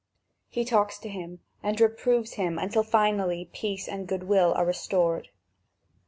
[0.49, 5.27] He talks to him and reproves him until finally peace and good will are restored.